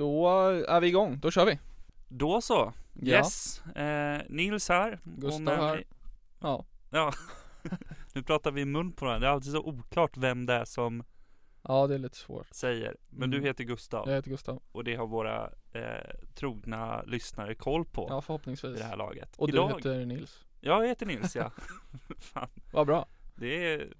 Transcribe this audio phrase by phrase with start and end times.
[0.00, 0.28] Då
[0.68, 1.58] är vi igång, då kör vi.
[2.08, 2.72] Då så.
[2.94, 3.06] Ja.
[3.16, 3.60] Yes.
[3.66, 4.98] Eh, Nils här.
[5.04, 5.74] Gustav här.
[5.74, 5.86] mig-
[6.40, 7.12] Ja, Ja.
[8.14, 9.26] nu pratar vi i mun på varandra.
[9.28, 11.04] Det är alltid så oklart vem det är som
[11.62, 12.46] ja det är lite svårt.
[12.50, 12.96] säger.
[13.10, 13.30] Men Mm.
[13.40, 14.08] du heter Gustav.
[14.08, 14.62] Jag heter Gustav.
[14.72, 18.78] Och det har våra eh, trogna lyssnare koll på Ja, förhoppningsvis.
[18.78, 19.36] det här laget.
[19.36, 20.44] Och Idag, du heter Nils.
[20.60, 21.50] Ja, jag heter Nils ja.
[22.18, 23.06] Fan, Vad bra.
[23.34, 23.92] det är...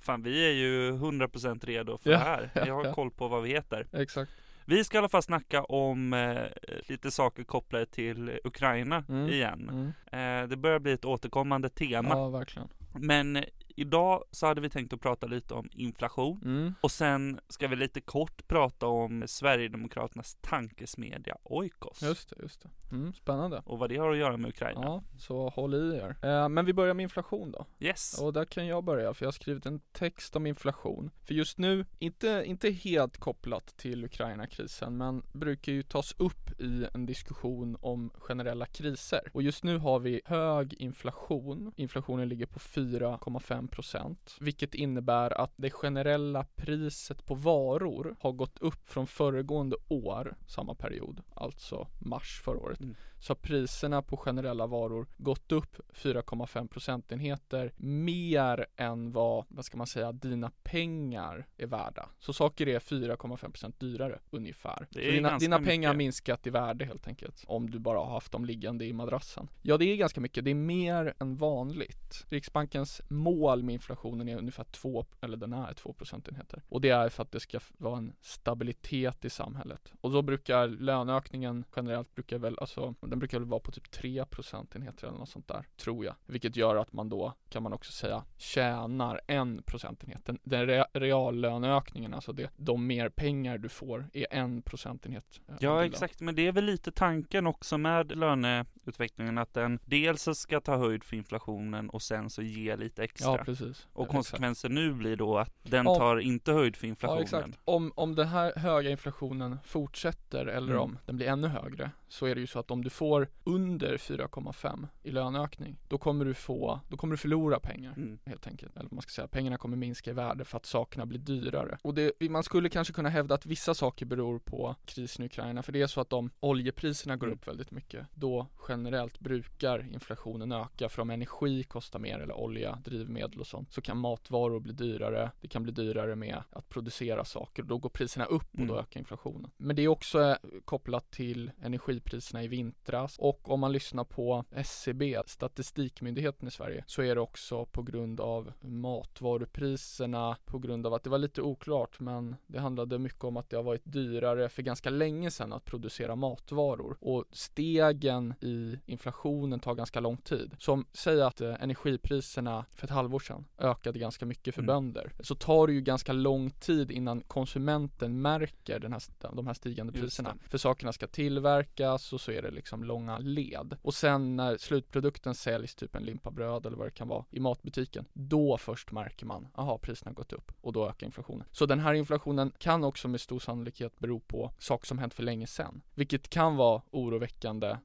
[0.00, 2.50] Fan, vi är ju 100% redo för Ja, det här.
[2.64, 2.94] Vi har ja.
[2.94, 3.86] koll på vad vi heter.
[3.92, 4.32] Exakt.
[4.68, 6.42] Vi ska i alla fall snacka om eh,
[6.88, 9.28] lite saker kopplade till Ukraina Mm.
[9.28, 9.92] igen.
[10.12, 10.42] Mm.
[10.42, 12.08] Eh, det börjar bli ett återkommande tema.
[12.08, 12.68] Ja, verkligen.
[12.94, 13.44] Men
[13.78, 16.40] idag så hade vi tänkt att prata lite om inflation.
[16.44, 16.74] Mm.
[16.80, 22.02] Och sen ska vi lite kort prata om Sverigedemokraternas tankesmedja Oikos.
[22.02, 22.68] Just det, just det.
[22.90, 23.12] Mm.
[23.14, 23.62] Spännande.
[23.66, 24.80] Och vad det har att göra med Ukraina.
[24.82, 26.16] Ja, så håll i er.
[26.22, 27.66] Eh, men vi börjar med inflation då.
[27.78, 28.20] Yes.
[28.22, 31.10] Och där kan jag börja, för jag har skrivit en text om inflation.
[31.24, 36.86] För just nu, inte, inte helt kopplat till Ukraina-krisen, men brukar ju tas upp i
[36.94, 39.20] en diskussion om generella kriser.
[39.32, 41.72] Och just nu har vi hög inflation.
[41.76, 48.58] Inflationen ligger på 4,5 procent, vilket innebär att det generella priset på varor har gått
[48.58, 52.80] upp från föregående år, samma period, alltså mars förra året.
[52.80, 52.94] Mm.
[53.20, 59.76] Så har priserna på generella varor gått upp 4,5 procentenheter mer än vad, vad ska
[59.76, 62.08] man säga, dina pengar är värda.
[62.18, 64.86] Så saker är 4,5 procent dyrare ungefär.
[64.90, 67.44] Det Så är dina, dina pengar har minskat i värde helt enkelt.
[67.46, 69.48] Om du bara har haft dem liggande i madrassen.
[69.62, 70.44] Ja, det är ganska mycket.
[70.44, 72.26] Det är mer än vanligt.
[72.28, 76.62] Riksbankens mål inflationen är ungefär 2, eller den är 2 procentenheter.
[76.68, 79.92] Och det är för att det ska vara en stabilitet i samhället.
[80.00, 84.24] Och då brukar löneökningen generellt brukar väl, alltså den brukar väl vara på typ 3
[84.30, 86.14] procentenheter eller något sånt där, tror jag.
[86.26, 90.24] Vilket gör att man då, kan man också säga, tjänar en procentenhet.
[90.24, 95.40] Den, den re, reallöneökningen, alltså det, de mer pengar du får, är en procentenhet.
[95.48, 100.28] eh, Ja exakt, men det är väl lite tanken också med löneutvecklingen att den dels
[100.38, 103.36] ska ta höjd för inflationen och sen så ge lite extra.
[103.36, 103.86] Ja, precis.
[103.92, 105.94] och konsekvensen nu blir då att den Ja.
[105.94, 107.22] tar inte höjd för Ja, inflationen.
[107.22, 107.58] exakt.
[107.64, 110.82] Om, om den här höga inflationen fortsätter eller Mm.
[110.82, 113.96] om den blir ännu högre så är det ju så att om du får under
[113.96, 118.18] 4,5 i löneökning då kommer du få, då kommer du förlora pengar Mm.
[118.24, 118.76] helt enkelt.
[118.76, 121.78] Eller man ska säga, pengarna kommer minska i värde för att sakerna blir dyrare.
[121.82, 125.62] Och det, man skulle kanske kunna hävda att vissa saker beror på krisen i Ukraina
[125.62, 127.38] för det är så att om oljepriserna går Mm.
[127.38, 132.78] upp väldigt mycket då generellt brukar inflationen öka för om energi kostar mer eller olja,
[132.84, 135.30] drivmedel och sånt så kan matvaror bli dyrare.
[135.40, 138.72] Det kan bli dyrare med att producera saker och då går priserna upp och då
[138.72, 138.76] Mm.
[138.78, 139.50] ökar inflationen.
[139.56, 144.44] Men det är också eh, kopplat till energipriserna i vintras och om man lyssnar på
[144.50, 150.94] SCB, statistikmyndigheten i Sverige, så är det också på grund av matvarupriserna, på grund av
[150.94, 154.48] att det var lite oklart, men det handlade mycket om att det har varit dyrare
[154.48, 160.54] för ganska länge sedan att producera matvaror och stegen i inflationen tar ganska lång tid.
[160.58, 164.66] Som säg att eh, energipriserna för ett halvår sedan ökade ganska mycket för Mm.
[164.66, 169.02] bönder, så tar det ju ganska lång tid innan konsumenten märker den här,
[169.34, 170.36] de här stigande priserna.
[170.48, 173.76] För sakerna ska tillverkas och så är det liksom långa led.
[173.82, 177.40] Och sen när slutprodukten säljs, typ en limpa bröd eller vad det kan vara, i
[177.40, 181.46] matbutiken, då först märker man, aha, priserna har gått upp och då ökar inflationen.
[181.52, 185.22] Så den här inflationen kan också med stor sannolikhet bero på saker som hänt för
[185.22, 185.82] länge sedan.
[185.94, 187.76] Vilket kan vara oroväckande,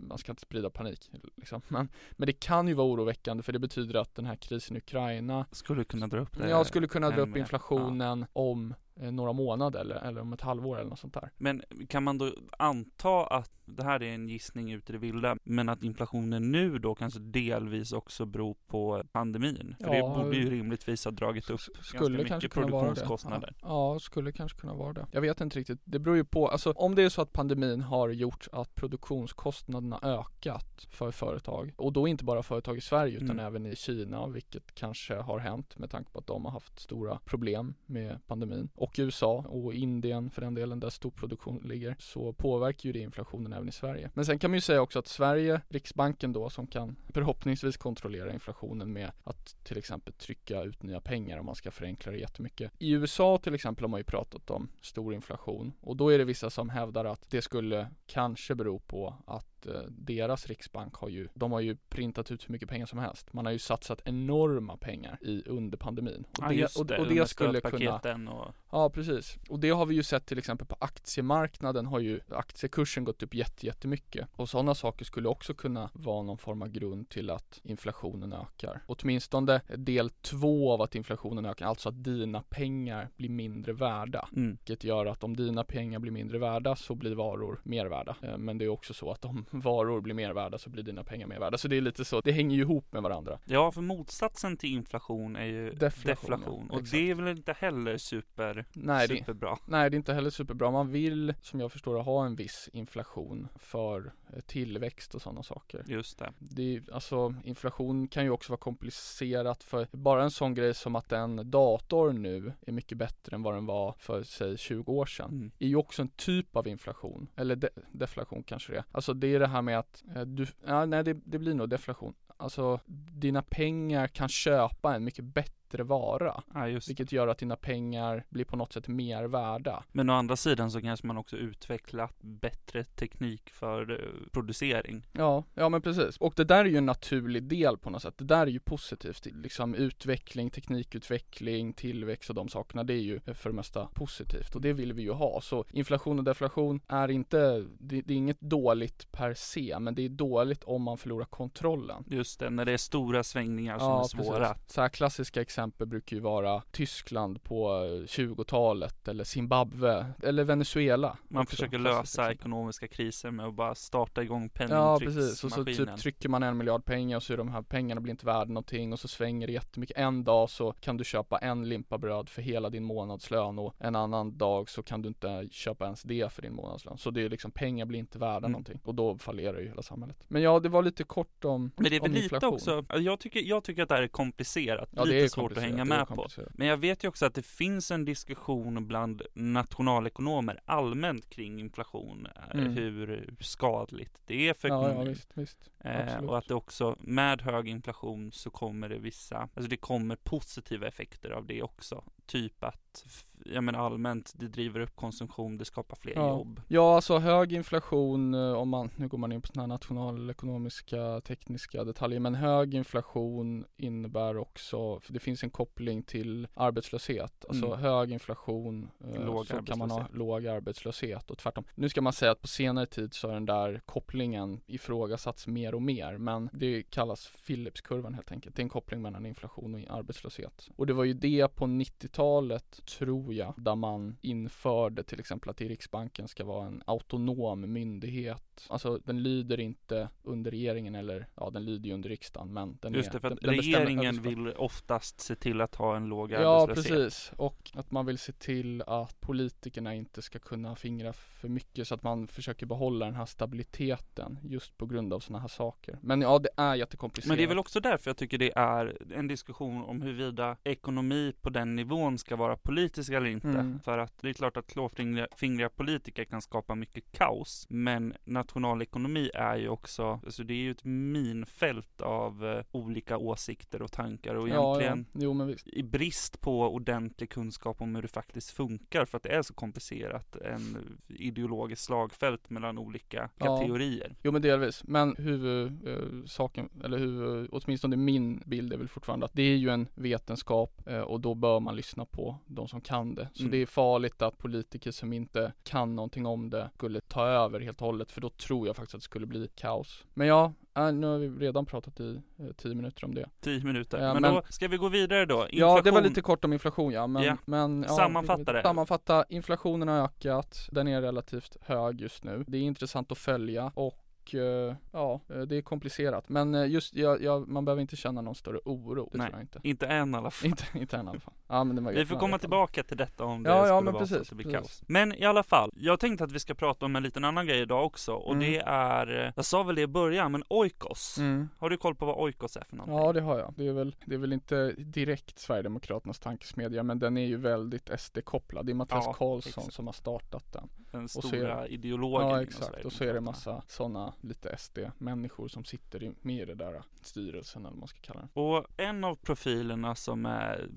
[0.00, 1.62] man ska inte sprida panik liksom.
[1.68, 5.46] men, men det kan ju vara oroväckande för det betyder att den här krisen Ukraina
[5.52, 6.48] Skulle kunna dra upp det.
[6.50, 8.76] jag skulle kunna dra upp inflationen om eh,
[9.10, 11.30] några månader eller, eller om ett halvår eller något sånt där.
[11.38, 15.36] Men kan man då anta att, det här är en gissning ut i det vilda,
[15.44, 19.76] men att inflationen nu då kanske delvis också beror på pandemin?
[19.80, 22.82] För Ja, det borde ju rimligtvis ha dragit upp S- ganska mycket kanske kunna vara
[22.82, 22.86] det.
[22.86, 23.54] produktionskostnader.
[23.62, 25.06] Ja, ja, skulle kanske kunna vara det.
[25.12, 25.80] Jag vet inte riktigt.
[25.84, 28.74] Det beror ju på, alltså om det är så att pandemin har gjort att
[29.22, 33.46] produktionskostnaderna ökat för företag och då inte bara företag i Sverige utan Mm.
[33.46, 37.18] även i Kina, vilket kanske har hänt med tanke på att de har haft stora
[37.24, 41.96] problem med pandemin och och USA och Indien för den delen där stor produktion ligger
[41.98, 44.10] så påverkar ju det inflationen även i Sverige.
[44.14, 48.32] Men sen kan man ju säga också att Sverige, Riksbanken då som kan förhoppningsvis kontrollera
[48.32, 52.72] inflationen med att till exempel trycka ut nya pengar om man ska förenkla det jättemycket.
[52.78, 56.24] I USA till exempel har man ju pratat om stor inflation och då är det
[56.24, 61.28] vissa som hävdar att det skulle kanske bero på att eh, deras riksbank har ju,
[61.34, 63.32] de har ju printat ut hur mycket pengar som helst.
[63.32, 66.24] Man har ju satsat enorma pengar i under pandemin.
[66.38, 69.70] Och Ja just det, och, och de det skulle kunna och Ja precis, och det
[69.70, 74.28] har vi ju sett till exempel på aktiemarknaden har ju aktiekursen gått upp jätte, jättemycket.
[74.32, 78.82] Och sådana saker skulle också kunna vara någon form av grund till att inflationen ökar.
[78.86, 84.28] Åtminstone del två av att inflationen ökar, alltså att dina pengar blir mindre värda.
[84.36, 84.50] Mm.
[84.50, 88.16] Vilket gör att om dina pengar blir mindre värda så blir varor mer värda.
[88.22, 91.04] Eh, Men det är också så att om varor blir mer värda så blir dina
[91.04, 91.58] pengar mer värda.
[91.58, 93.38] Så det är lite så, det hänger ju ihop med varandra.
[93.44, 96.66] Ja, för motsatsen till inflation är ju Deflation, deflation.
[96.70, 96.92] ja, och exakt.
[96.92, 99.56] det är väl inte heller super, Nej, det, superbra.
[99.66, 100.70] nej, det är inte heller superbra.
[100.70, 105.84] Man vill, som jag förstår det, ha en viss inflation för tillväxt och sådana saker.
[105.86, 106.32] Just det.
[106.38, 110.96] Det är, alltså inflation kan ju också vara komplicerat för bara en sån grej som
[110.96, 115.06] att en dator nu är mycket bättre än vad den var för säg 20 år
[115.06, 115.30] sedan.
[115.30, 115.50] Mm.
[115.58, 118.84] är ju också en typ av inflation, eller de- deflation kanske det är.
[118.92, 121.68] Alltså det är det här med att eh, du, ja, nej det, det blir nog
[121.68, 122.14] deflation.
[122.36, 122.80] Alltså
[123.12, 126.42] dina pengar kan köpa en mycket bättre vara.
[126.54, 126.66] Ja.
[126.86, 129.84] Vilket gör att dina pengar blir på något sätt mer värda.
[129.92, 135.06] Men å andra sidan så kanske man också utvecklat bättre teknik för eh, producering.
[135.12, 136.16] Ja, ja men precis.
[136.16, 138.14] Och det där är ju en naturlig del på något sätt.
[138.18, 139.26] Det där är ju positivt.
[139.26, 142.84] Liksom utveckling, teknikutveckling, tillväxt och de sakerna.
[142.84, 145.40] Det är ju för det mesta positivt och det vill vi ju ha.
[145.40, 150.04] Så inflation och deflation är inte, det, det är inget dåligt per se, men det
[150.04, 152.04] är dåligt om man förlorar kontrollen.
[152.08, 154.54] Just det, när det är stora svängningar som är svåra.
[154.54, 154.74] precis.
[154.74, 161.18] Så här klassiska exempel brukar ju vara Tyskland på eh, 20-talet eller Zimbabwe eller Venezuela.
[161.28, 162.32] Man också, försöker lösa exempel.
[162.36, 165.96] ekonomiska kriser med att bara starta igång Ja precis, och så penningtrycksmaskinen.
[165.96, 168.44] typ trycker man en miljard pengar och så är de här pengarna blir inte värda
[168.44, 169.96] någonting och så svänger det jättemycket.
[169.96, 173.96] En dag så kan du köpa en limpa bröd för hela din månadslön och en
[173.96, 176.98] annan dag så kan du inte köpa ens det för din månadslön.
[176.98, 178.52] Så det är liksom, pengar blir inte värda Mm.
[178.52, 180.16] någonting och då fallerar ju hela samhället.
[180.28, 183.40] Men ja, det var lite kort om Men det är väl lite också, jag tycker,
[183.40, 186.08] jag tycker att det här är komplicerat, Ja, lite är svårt att komplicerat, hänga med
[186.08, 186.28] på.
[186.58, 192.26] Men jag vet ju också att det finns en diskussion bland nationalekonomer allmänt kring inflation,
[192.36, 192.72] eh, Mm.
[192.72, 195.70] hur skadligt det är för Ja, ja visst, visst.
[195.84, 200.16] Eh, och att det också, med hög inflation så kommer det vissa, alltså det kommer
[200.16, 202.04] positiva effekter av det också.
[202.26, 203.04] Typ att,
[203.46, 206.28] jag menar allmänt, det driver upp konsumtion, det skapar fler Ja.
[206.28, 206.60] jobb.
[206.68, 211.20] Ja, alltså hög inflation, eh, om man, nu går man in på sådana här nationalekonomiska
[211.20, 217.44] tekniska detaljer, men hög inflation innebär också, för det finns en koppling till arbetslöshet.
[217.48, 217.78] Alltså Mm.
[217.78, 221.64] hög inflation, eh, Låg så kan man ha låg arbetslöshet och tvärtom.
[221.74, 225.74] Nu ska man säga att på senare tid så har den där kopplingen ifrågasatts mer
[225.74, 228.56] och mer, men det kallas Philipskurvan helt enkelt.
[228.56, 230.68] Det är en koppling mellan inflation och arbetslöshet.
[230.76, 235.60] Och det var ju det på 90-talet, tror jag, där man införde till exempel att
[235.60, 238.51] i Riksbanken ska vara en autonom myndighet.
[238.68, 242.94] Alltså den lyder inte under regeringen eller, ja den lyder ju under riksdagen men den
[242.94, 246.32] Just är, det, för att den regeringen vill oftast se till att ha en låg
[246.32, 246.92] Ja arbetslöshet.
[246.92, 251.88] precis och att man vill se till att politikerna inte ska kunna fingra för mycket
[251.88, 255.98] så att man försöker behålla den här stabiliteten just på grund av sådana här saker.
[256.02, 257.28] Men ja det är jättekomplicerat.
[257.28, 261.32] Men det är väl också därför jag tycker det är en diskussion om huruvida ekonomi
[261.40, 263.48] på den nivån ska vara politisk eller inte.
[263.48, 263.80] Mm.
[263.80, 267.66] För att det är klart att klåfingriga fingriga politiker kan skapa mycket kaos.
[267.70, 273.82] Men nationalekonomi är ju också, alltså det är ju ett minfält av eh, olika åsikter
[273.82, 275.68] och tankar och ja, egentligen ja, jo men visst.
[275.68, 279.54] i brist på ordentlig kunskap om hur det faktiskt funkar för att det är så
[279.54, 280.78] komplicerat en
[281.08, 283.58] ideologiskt slagfält mellan olika Ja.
[283.58, 284.16] teorier.
[284.22, 289.42] Jo men delvis, men huvudsaken, eller huvud, åtminstone min bild är väl fortfarande att det
[289.42, 293.28] är ju en vetenskap eh, och då bör man lyssna på de som kan det.
[293.34, 293.50] Så Mm.
[293.50, 297.80] det är farligt att politiker som inte kan någonting om det skulle ta över helt
[297.80, 300.04] och hållet för då tror jag faktiskt att det skulle bli kaos.
[300.14, 303.28] Men ja, äh, nu har vi redan pratat i eh, tio minuter om det.
[303.40, 303.98] Tio minuter.
[303.98, 305.46] Men, men- då ska vi gå vidare då.
[305.50, 306.02] Ja, det var Inflation.
[306.02, 307.36] lite kort om inflation ja, men, Ja.
[307.44, 308.62] men ja, Sammanfatta det.
[308.62, 312.44] Sammanfatta, inflationen har ökat, den är relativt hög just nu.
[312.46, 316.28] Det är intressant att följa och eh, ja, eh, det är komplicerat.
[316.28, 319.26] Men just, ja, ja, man behöver inte känna någon större oro, det Nej.
[319.26, 319.60] tror jag inte.
[319.62, 320.48] Inte än i alla fall.
[320.48, 321.34] Inte, inte än i alla fall.
[321.52, 323.84] Ja, men det var Vi får komma tillbaka till detta om det Ja, ja, skulle
[323.84, 324.82] men vara så precis, att det blir kaos.
[324.86, 327.60] Men i alla fall, jag tänkte att vi ska prata om en liten annan grej
[327.60, 328.40] idag också och Mm.
[328.50, 331.18] det är, jag sa väl det i början, men Oikos.
[331.18, 331.48] Mm.
[331.58, 332.98] Har du koll på vad Oikos är för någonting?
[333.06, 333.54] Ja det har jag.
[333.56, 337.90] Det är, väl, det är väl inte direkt Sverigedemokraternas tankesmedja men den är ju väldigt
[338.00, 338.66] SD-kopplad.
[338.66, 339.72] Det är Mattias Ja, Karlsson exakt.
[339.74, 340.68] som har startat den.
[340.90, 342.84] Den så är stora ideologen Ja exakt.
[342.84, 346.82] Och så är det massa sådana lite SD-människor som sitter i, med i det där
[347.02, 348.28] styrelsen eller vad man ska kalla den.
[348.44, 350.68] Och en av profilerna som är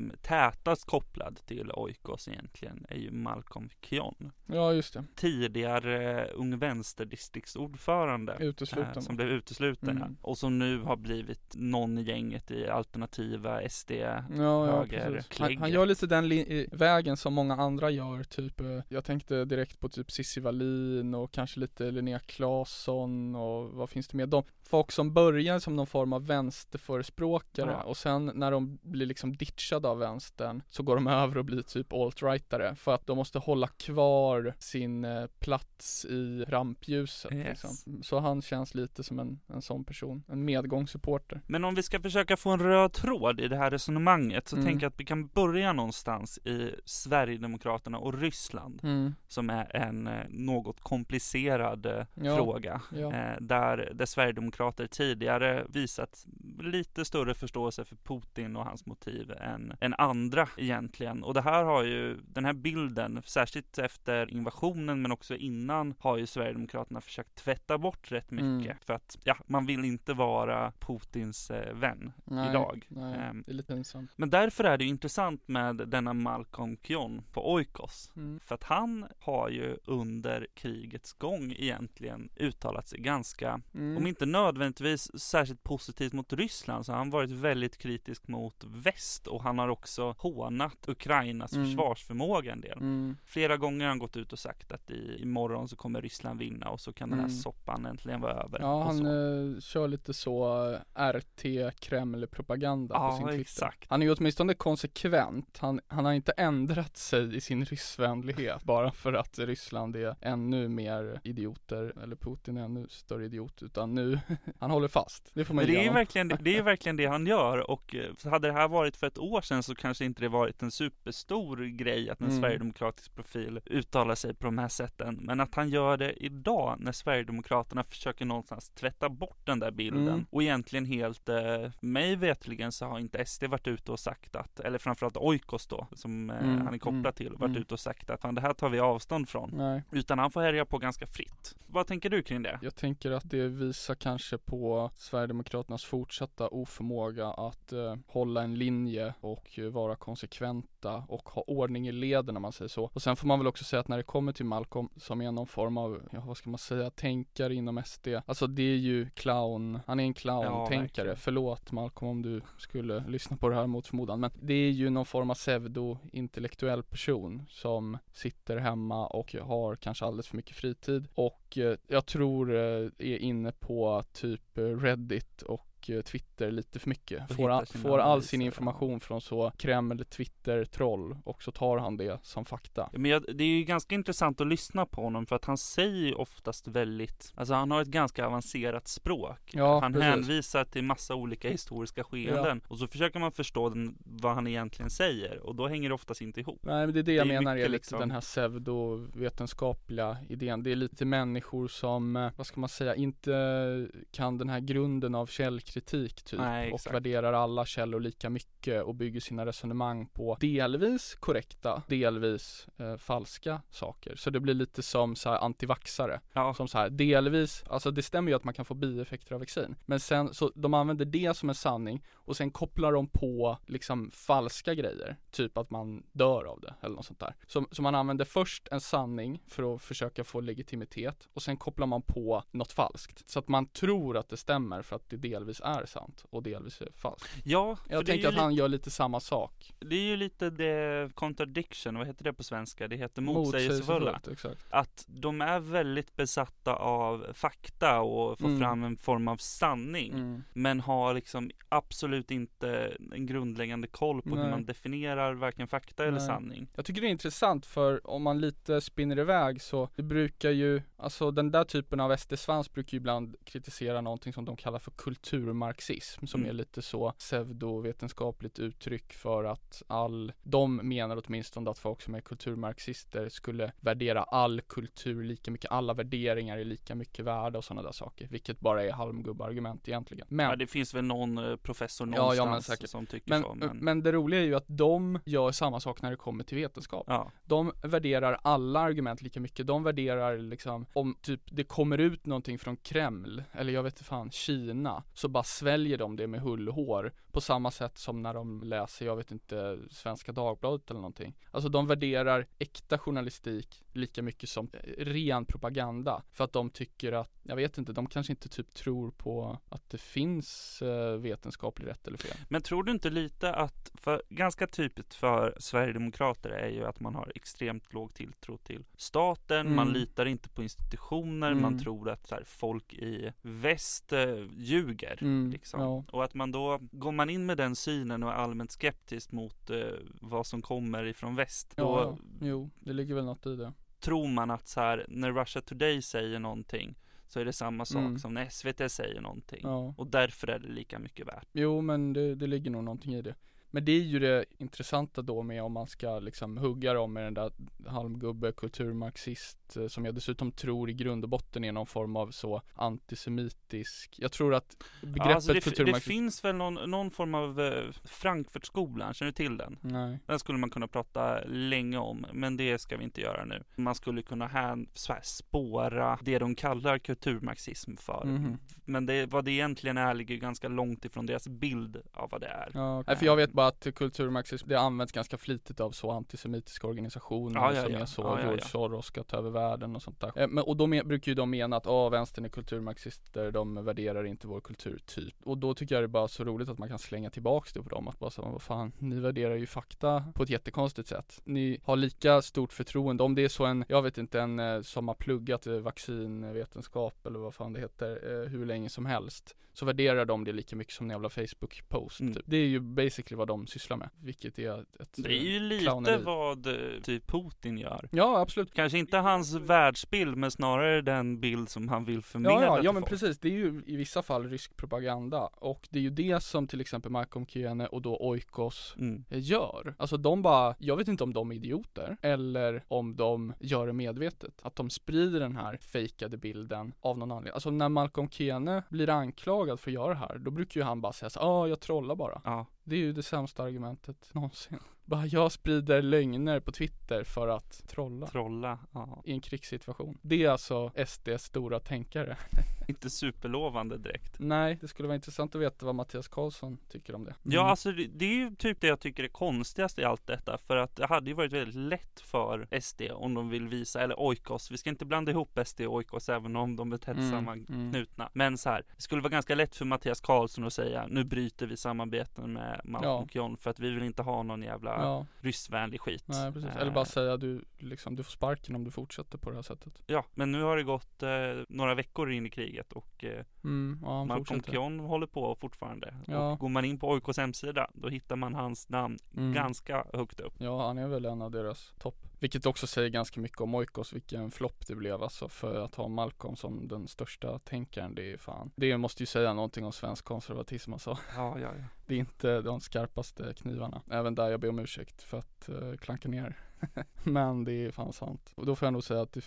[0.65, 4.31] tätast kopplad till Oikos egentligen är ju Malcolm Kion.
[4.45, 5.03] Ja just det.
[5.15, 8.37] Tidigare Ung Vänster-distriktsordförande.
[8.39, 8.91] Utesluten.
[8.95, 10.01] Eh, som blev utesluten Mm.
[10.01, 10.29] ja.
[10.29, 15.39] och som nu har blivit någon i gänget i alternativa SD Ja, ja höger precis.
[15.39, 16.29] Han, han gör lite den
[16.71, 21.15] vägen som många andra gör, typ eh, Jag tänkte direkt på typ typ Cissi Wallin
[21.15, 24.25] och kanske lite Linnea Claesson och vad finns det mer?
[24.25, 27.83] De folk som börjar som någon form av vänsterförespråkare ja.
[27.83, 31.61] och sen när de blir liksom ditchade av vänstern så går de över och blir
[31.61, 37.31] typ alt-rightare för att de måste hålla kvar sin eh, plats i rampljuset.
[37.31, 37.47] Yes.
[37.47, 38.03] Liksom.
[38.03, 41.41] Så han känns lite som en, en sån person, en medgångssupporter.
[41.47, 44.65] Men om vi ska försöka få en röd tråd i det här resonemanget så mm.
[44.65, 49.15] tänker jag att vi kan börja någonstans i Sverigedemokraterna och Ryssland mm.
[49.27, 52.35] som är en eh, något komplicerad eh, ja.
[52.35, 52.81] fråga.
[52.91, 53.11] Ja.
[53.39, 56.25] Där, där Sverigedemokrater tidigare visat
[56.59, 61.23] lite större förståelse för Putin och hans motiv än, än andra egentligen.
[61.23, 66.17] Och det här har ju, den här bilden, särskilt efter invasionen men också innan, har
[66.17, 68.71] ju Sverigedemokraterna försökt tvätta bort rätt mycket.
[68.71, 68.77] Mm.
[68.85, 72.87] För att, ja, man vill inte vara Putins eh, vän nej, idag.
[72.89, 74.11] Nej, um, det är lite ensamt.
[74.15, 78.11] Men därför är det ju intressant med denna Malcolm Kyon på Oikos.
[78.15, 78.39] Mm.
[78.39, 83.97] För att han har ju under krigets gång egentligen uttalat sig ganska, mm.
[83.97, 89.27] om inte nödvändigtvis särskilt positivt mot Ryssland, så har han varit väldigt kritisk mot väst
[89.27, 91.65] och han har också hånat Ukrainas mm.
[91.65, 92.77] försvarsförmåga en del.
[92.77, 93.17] Mm.
[93.25, 96.69] Flera gånger har han gått ut och sagt att i, imorgon så kommer Ryssland vinna
[96.69, 97.37] och så kan den här mm.
[97.37, 98.59] soppan äntligen vara över.
[98.59, 100.79] Ja, han uh, kör lite så uh,
[101.11, 101.45] RT
[101.79, 103.41] Kreml-propaganda ja, på sin Twitter.
[103.41, 103.89] Exakt.
[103.89, 105.57] Han är ju åtminstone konsekvent.
[105.57, 110.69] Han, han har inte ändrat sig i sin ryssvänlighet bara för att Ryssland är ännu
[110.69, 114.19] mer idioter, eller Putin är ännu större idiot, utan nu,
[114.59, 115.31] han håller fast.
[115.33, 117.95] Det får man Men det är ju verkligen, det är verkligen det han gör och
[117.95, 120.71] eh, hade det här varit för ett år sedan så kanske inte det varit en
[120.71, 122.39] superstor grej att en mm.
[122.39, 125.19] sverigedemokratisk profil uttalar sig på de här sätten.
[125.21, 130.07] Men att han gör det idag när Sverigedemokraterna försöker någonstans tvätta bort den där bilden
[130.07, 130.25] mm.
[130.29, 134.59] och egentligen helt, eh, mig vetligen så har inte SD varit ute och sagt att,
[134.59, 136.61] eller framförallt Oikos då, som eh, mm.
[136.61, 137.13] han är kopplad mm.
[137.13, 137.61] till, varit mm.
[137.61, 139.51] ute och sagt att fan det här tar vi avstånd från.
[139.53, 139.83] Nej.
[139.91, 141.55] Utan han får härja på ganska fritt.
[141.67, 142.59] Vad tänker du kring det?
[142.61, 149.13] Jag tänker att det visar kanske på Sverigedemokraternas fortsatta oförmåga att eh, hålla en linje
[149.21, 152.89] och eh, vara konsekventa och ha ordning i leden om man säger så.
[152.93, 155.31] Och sen får man väl också säga att när det kommer till Malcolm som är
[155.31, 158.07] någon form av, ja, vad ska man säga, tänkare inom SD.
[158.25, 161.09] Alltså det är ju clown, han är en clown-tänkare.
[161.09, 164.19] Ja, Förlåt Malcolm om du skulle lyssna på det här mot förmodan.
[164.19, 170.05] Men det är ju någon form av pseudo-intellektuell person som sitter hemma och har kanske
[170.05, 175.74] alldeles för mycket fritid och eh, jag tror eh, är inne på typ Reddit och
[175.89, 177.33] Eh, Twitter lite för mycket.
[177.35, 182.19] Får, får all sin information från så Kreml, Twitter, troll och så tar han det
[182.23, 182.89] som fakta.
[182.93, 186.19] Men jag, det är ju ganska intressant att lyssna på honom för att han säger
[186.19, 189.51] oftast väldigt, alltså han har ett ganska avancerat språk.
[189.53, 190.05] Ja, han precis.
[190.05, 192.69] hänvisar till massa olika historiska skeenden ja.
[192.69, 196.21] och så försöker man förstå den, vad han egentligen säger och då hänger det oftast
[196.21, 196.59] inte ihop.
[196.63, 197.99] Nej men det är det, det jag menar är lite liksom...
[197.99, 200.63] den här pseudovetenskapliga idén.
[200.63, 205.15] Det är lite människor som, eh, vad ska man säga, inte kan den här grunden
[205.15, 210.07] av källkritik kritik typ Nej, och värderar alla källor lika mycket och bygger sina resonemang
[210.07, 214.15] på delvis korrekta, delvis eh, falska saker.
[214.15, 216.21] Så det blir lite som så här antivaxare.
[216.33, 216.53] Ja.
[216.53, 219.75] Som så här delvis, alltså det stämmer ju att man kan få bieffekter av vaccin.
[219.85, 224.11] Men sen så de använder det som en sanning och sen kopplar de på liksom
[224.11, 225.17] falska grejer.
[225.31, 227.35] Typ att man dör av det eller något sånt där.
[227.47, 231.87] Så, så man använder först en sanning för att försöka få legitimitet och sen kopplar
[231.87, 233.29] man på något falskt.
[233.29, 236.81] Så att man tror att det stämmer för att det delvis är sant och delvis
[236.81, 237.29] är falskt.
[237.43, 239.73] Ja, Jag tänker att han gör lite samma sak.
[239.79, 242.87] Det är ju lite det contradiction, vad heter det på svenska?
[242.87, 244.21] Det heter motsägelsefulla.
[244.69, 248.59] Att de är väldigt besatta av fakta och få mm.
[248.59, 250.13] fram en form av sanning.
[250.13, 250.43] Mm.
[250.53, 254.43] Men har liksom absolut inte en grundläggande koll på Nej.
[254.43, 256.07] hur man definierar varken fakta Nej.
[256.07, 256.67] eller sanning.
[256.75, 260.81] Jag tycker det är intressant för om man lite spinner iväg så det brukar ju,
[260.97, 264.91] alltså den där typen av SD-svans brukar ju ibland kritisera någonting som de kallar för
[264.91, 266.49] kultur marxism som mm.
[266.49, 272.21] är lite så pseudovetenskapligt uttryck för att all, de menar åtminstone att folk som är
[272.21, 277.81] kulturmarxister skulle värdera all kultur lika mycket, alla värderingar är lika mycket värda och sådana
[277.81, 280.27] där saker, vilket bara är halmgubbargument egentligen.
[280.29, 282.89] Men ja, det finns väl någon eh, professor någonstans ja, ja, men säkert.
[282.89, 283.55] som tycker men, så.
[283.55, 283.77] Men...
[283.77, 287.03] men det roliga är ju att de gör samma sak när det kommer till vetenskap.
[287.07, 287.31] Ja.
[287.43, 289.67] De värderar alla argument lika mycket.
[289.67, 294.03] De värderar liksom om typ det kommer ut någonting från Kreml eller jag vet inte
[294.03, 298.21] fan Kina så bara sväljer de det med hull och hår på samma sätt som
[298.21, 301.37] när de läser, jag vet inte, Svenska Dagbladet eller någonting.
[301.51, 306.23] Alltså de värderar äkta journalistik lika mycket som ren propaganda.
[306.31, 309.89] För att de tycker att, jag vet inte, de kanske inte typ tror på att
[309.89, 312.37] det finns eh, vetenskaplig rätt eller fel.
[312.49, 317.15] Men tror du inte lite att, för ganska typiskt för Sverigedemokrater är ju att man
[317.15, 319.75] har extremt låg tilltro till staten, mm.
[319.75, 321.61] man litar inte på institutioner, mm.
[321.61, 325.17] man tror att här, folk i väst eh, ljuger.
[325.21, 325.51] Mm.
[325.51, 325.81] Liksom.
[325.81, 326.03] Ja.
[326.11, 329.69] Och att man då, går man in med den synen och är allmänt skeptisk mot
[329.69, 329.77] eh,
[330.21, 333.73] vad som kommer ifrån väst, då ja, jo, det ligger väl något i det.
[334.05, 336.95] Tror man att så här, när Russia Today säger någonting
[337.27, 338.19] så är det samma sak mm.
[338.19, 339.59] som när SVT säger någonting.
[339.63, 339.93] Ja.
[339.97, 341.47] Och därför är det lika mycket värt.
[341.51, 343.35] Jo, men det, det ligger nog någonting i det.
[343.75, 347.23] Men det är ju det intressanta då med om man ska liksom hugga dem med
[347.23, 347.51] den där
[347.87, 352.31] halmgubbe kulturmarxist eh, som jag dessutom tror i grund och botten är någon form av
[352.31, 357.11] så antisemitisk Jag tror att begreppet ja, alltså det, kulturmarxist Det finns väl någon, någon
[357.11, 359.77] form av eh, Frankfurtskolan, känner du till den?
[359.81, 363.63] Nej Den skulle man kunna prata länge om, men det ska vi inte göra nu
[363.75, 368.57] Man skulle kunna här, så här spåra det de kallar kulturmarxism för mm.
[368.85, 372.47] Men det, vad det egentligen är ligger ganska långt ifrån deras bild av vad det
[372.47, 373.11] är ja, okay.
[373.11, 377.59] Nej, för jag vet bara att kulturmarxism, det används ganska flitigt av så antisemitiska organisationer
[377.59, 377.99] ja, ja, som ja.
[377.99, 380.31] är så, ja, George Soros ska ta över världen och sånt där.
[380.35, 383.85] Eh, men, och då med, brukar ju de mena att, ja vänstern är kulturmarxister, de
[383.85, 385.35] värderar inte vår kultur, typ.
[385.43, 387.83] Och då tycker jag det är bara så roligt att man kan slänga tillbaks det
[387.83, 391.41] på dem, att bara så, vad fan, ni värderar ju fakta på ett jättekonstigt sätt.
[391.43, 394.81] Ni har lika stort förtroende, om det är så en, jag vet inte, en eh,
[394.81, 399.85] som har pluggat vaccinvetenskap eller vad fan det heter, eh, hur länge som helst, så
[399.85, 402.21] värderar de det lika mycket som en jävla Facebook-post.
[402.21, 402.33] Mm.
[402.33, 402.43] Typ.
[402.45, 405.83] Det är ju basically vad de sysslar med, vilket är ett Det är ju lite
[405.83, 406.23] clowneri.
[406.23, 408.09] vad eh, typ Putin gör.
[408.11, 408.73] Ja, absolut.
[408.73, 412.91] Kanske inte hans världsbild, men snarare den bild som han vill förmedla Ja, ja, ja
[412.91, 413.09] men folk.
[413.09, 413.39] precis.
[413.39, 416.81] Det är ju i vissa fall rysk propaganda och det är ju det som till
[416.81, 419.23] exempel Malcolm Kyene och då Oikos mm.
[419.29, 419.95] gör.
[419.97, 423.93] Alltså de bara, jag vet inte om de är idioter eller om de gör det
[423.93, 424.59] medvetet.
[424.61, 427.53] Att de sprider den här fejkade bilden av någon anledning.
[427.53, 431.01] Alltså när Malcolm Kyene blir anklagad för att göra det här, då brukar ju han
[431.01, 432.41] bara säga så ja ah, jag trollar bara.
[432.43, 432.65] Ja.
[432.87, 434.79] Det är ju det sämsta argumentet någonsin.
[435.05, 438.27] Bara jag sprider lögner på Twitter för att trolla.
[438.27, 439.21] Trolla, ja.
[439.25, 440.17] I en krigssituation.
[440.21, 442.37] Det är alltså SDs stora tänkare.
[442.87, 444.35] Inte superlovande direkt.
[444.39, 447.35] Nej, det skulle vara intressant att veta vad Mattias Karlsson tycker om det.
[447.45, 447.55] Mm.
[447.55, 450.57] Ja, alltså det, det, är ju typ det jag tycker är konstigast i allt detta.
[450.57, 454.19] För att det hade ju varit väldigt lätt för SD om de vill visa, eller
[454.19, 454.71] Oikos.
[454.71, 458.23] Vi ska inte blanda ihop SD och Oikos även om de är tätt mm, sammanknutna.
[458.23, 458.31] Mm.
[458.33, 461.67] Men så här, det skulle vara ganska lätt för Mattias Karlsson att säga nu bryter
[461.67, 463.57] vi samarbeten med Malcolm ja.
[463.61, 465.25] för att vi vill inte ha någon jävla ja.
[465.39, 466.23] ryssvänlig skit.
[466.25, 466.69] Nej, precis.
[466.75, 467.05] Eller bara eh.
[467.05, 469.93] säga du, liksom, du får sparken om du fortsätter på det här sättet.
[470.07, 471.29] Ja, men nu har det gått eh,
[471.69, 476.15] några veckor in i kriget och eh, mm, ja, Malcolm Kion håller på fortfarande.
[476.27, 476.51] Ja.
[476.51, 479.53] Och går man in på Oikos hemsida, då hittar man hans namn mm.
[479.53, 480.53] ganska högt upp.
[480.57, 484.13] Ja, han är väl en av deras topp vilket också säger ganska mycket om Oikos,
[484.13, 488.37] vilken flopp det blev alltså för att ha Malcolm som den största tänkaren, det är
[488.37, 492.19] fan Det måste ju säga någonting om svensk konservatism alltså Ja, ja, ja Det är
[492.19, 496.57] inte de skarpaste knivarna, även där jag ber om ursäkt för att uh, klanka ner
[497.23, 498.53] Men det är fan sant.
[498.55, 499.37] Och då får jag nog säga att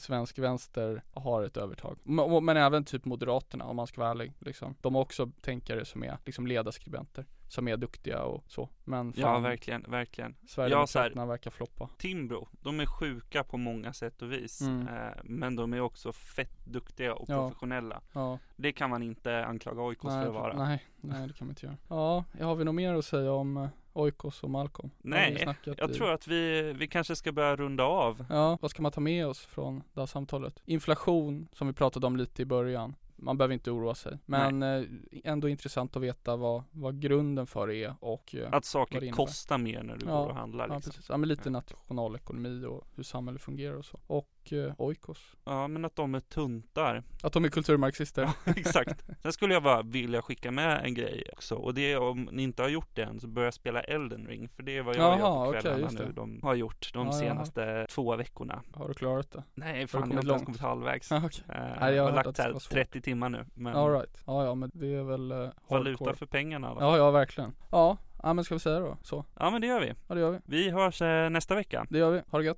[0.00, 1.98] svensk vänster har ett övertag.
[2.02, 4.32] Men, men, även typ Moderaterna om man ska vara ärlig.
[4.38, 4.74] Liksom.
[4.80, 8.68] De har också tänkare som är liksom ledarskribenter som är duktiga och så.
[8.84, 10.34] Men fan, Ja verkligen, verkligen.
[10.46, 11.88] Sverigedemokraterna ja, verkar floppa.
[11.98, 14.60] Timbro, de är sjuka på många sätt och vis.
[14.60, 14.88] Mm.
[14.88, 17.48] Eh, men de är också fett duktiga och ja.
[17.48, 18.00] professionella.
[18.12, 18.38] Ja.
[18.56, 20.56] Det kan man inte anklaga OIK för att vara.
[20.56, 21.76] Nej, nej det kan man inte göra.
[21.88, 24.90] Ja, har vi något mer att säga om eh, Oikos och Malcolm?
[24.98, 25.94] Nej, jag i...
[25.94, 28.24] tror att vi, vi kanske ska börja runda av.
[28.28, 30.62] Ja, vad ska man ta med oss från det här samtalet?
[30.64, 34.18] Inflation, som vi pratade om lite i början man behöver inte oroa sig.
[34.26, 34.88] Men Nej.
[35.12, 39.12] Eh, ändå intressant att veta vad, vad grunden för det är och eh, Att saker
[39.12, 40.74] kostar mer när du ja, går och handlar liksom.
[40.74, 41.08] Ja, precis.
[41.08, 44.00] Ja, men lite nationalekonomi och hur samhället fungerar och så.
[44.06, 45.36] Och eh, Oikos.
[45.44, 47.02] Ja, men att de är tuntar.
[47.22, 48.22] Att de är kulturmarxister.
[48.22, 49.04] Ja, exakt.
[49.22, 51.54] Sen skulle jag bara vilja skicka med en grej också.
[51.54, 54.48] Och det är om ni inte har gjort det än så börja spela Elden Ring.
[54.48, 56.12] För det är vad jag Jaha, gör på kvällarna okay, nu.
[56.12, 57.86] De har gjort de ja, senaste ja.
[57.86, 58.62] två veckorna.
[58.74, 59.42] Har du klarat det?
[59.54, 61.12] Nej, fan jag har inte ens kommit halvvägs.
[61.12, 61.26] okay.
[61.26, 63.44] uh, Nej, jag har lagt här 30 timmar nu.
[63.54, 64.22] Men All right.
[64.26, 67.54] Ja, ja, men det är väl uh, Valuta för pengarna alla Ja, ja, verkligen.
[67.70, 69.24] Ja, ja men ska vi säga då så?
[69.38, 69.94] Ja, men det gör vi.
[70.08, 70.38] Ja, det gör vi.
[70.44, 71.86] Vi hörs eh, nästa vecka.
[71.90, 72.22] Det gör vi.
[72.30, 72.56] Ha det gött.